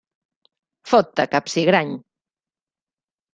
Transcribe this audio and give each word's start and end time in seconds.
Fot-te, 0.93 1.25
capsigrany! 1.33 1.93